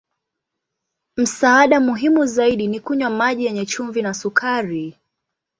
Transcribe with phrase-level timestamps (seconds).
[1.17, 4.97] Msaada muhimu zaidi ni kunywa maji yenye chumvi na sukari.